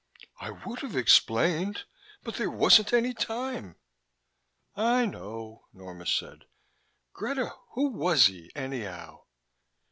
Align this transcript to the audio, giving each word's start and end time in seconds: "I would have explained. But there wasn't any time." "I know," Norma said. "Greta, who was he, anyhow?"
"I 0.39 0.49
would 0.49 0.79
have 0.79 0.95
explained. 0.95 1.83
But 2.23 2.37
there 2.37 2.49
wasn't 2.49 2.91
any 2.91 3.13
time." 3.13 3.75
"I 4.75 5.05
know," 5.05 5.67
Norma 5.73 6.07
said. 6.07 6.45
"Greta, 7.13 7.53
who 7.75 7.89
was 7.91 8.25
he, 8.25 8.51
anyhow?" 8.55 9.25